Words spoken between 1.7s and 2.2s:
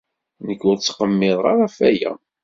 waya.